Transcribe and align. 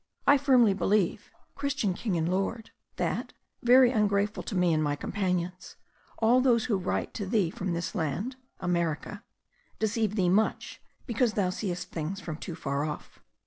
I 0.25 0.39
firmly 0.39 0.73
believe, 0.73 1.29
Christian 1.53 1.93
King 1.93 2.17
and 2.17 2.27
Lord, 2.27 2.71
that, 2.95 3.33
very 3.61 3.91
ungrateful 3.91 4.41
to 4.41 4.55
me 4.55 4.73
and 4.73 4.83
my 4.83 4.95
companions, 4.95 5.75
all 6.17 6.41
those 6.41 6.65
who 6.65 6.75
write 6.75 7.13
to 7.13 7.27
thee 7.27 7.51
from 7.51 7.73
this 7.73 7.93
land 7.93 8.35
[America], 8.59 9.23
deceive 9.77 10.15
thee 10.15 10.27
much, 10.27 10.81
because 11.05 11.33
thou 11.33 11.51
seest 11.51 11.91
things 11.91 12.19
from 12.19 12.37
too 12.37 12.55
far 12.55 12.83
off. 12.83 13.19